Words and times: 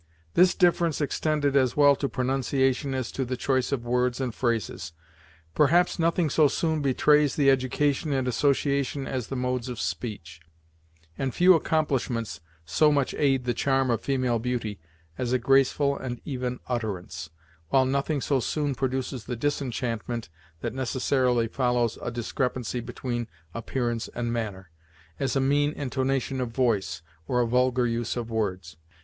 This 0.33 0.55
difference 0.55 0.99
extended 0.99 1.55
as 1.55 1.77
well 1.77 1.95
to 1.97 2.09
pronunciation 2.09 2.95
as 2.95 3.11
to 3.11 3.23
the 3.23 3.37
choice 3.37 3.71
of 3.71 3.85
words 3.85 4.19
and 4.19 4.33
phrases. 4.33 4.93
Perhaps 5.53 5.99
nothing 5.99 6.27
so 6.31 6.47
soon 6.47 6.81
betrays 6.81 7.35
the 7.35 7.51
education 7.51 8.11
and 8.11 8.27
association 8.27 9.05
as 9.05 9.27
the 9.27 9.35
modes 9.35 9.69
of 9.69 9.79
speech; 9.79 10.41
and 11.19 11.35
few 11.35 11.53
accomplishments 11.53 12.39
so 12.65 12.91
much 12.91 13.13
aid 13.15 13.45
the 13.45 13.53
charm 13.53 13.91
of 13.91 14.01
female 14.01 14.39
beauty 14.39 14.79
as 15.19 15.33
a 15.33 15.37
graceful 15.37 15.95
and 15.95 16.19
even 16.25 16.59
utterance, 16.67 17.29
while 17.69 17.85
nothing 17.85 18.21
so 18.21 18.39
soon 18.39 18.73
produces 18.73 19.25
the 19.25 19.35
disenchantment 19.35 20.29
that 20.61 20.73
necessarily 20.73 21.47
follows 21.47 21.99
a 22.01 22.09
discrepancy 22.09 22.79
between 22.79 23.27
appearance 23.53 24.07
and 24.15 24.33
manner, 24.33 24.71
as 25.19 25.35
a 25.35 25.39
mean 25.39 25.71
intonation 25.73 26.41
of 26.41 26.49
voice, 26.49 27.03
or 27.27 27.39
a 27.39 27.45
vulgar 27.47 27.85
use 27.85 28.17
of 28.17 28.31
words. 28.31 28.77